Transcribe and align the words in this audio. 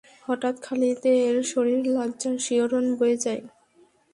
হঠাৎ 0.27 0.55
খালিদের 0.61 1.33
শরীরে 1.43 1.83
লজ্জার 1.95 2.35
শিহরণ 2.39 2.85
বয়ে 2.99 3.17
যায়। 3.17 3.43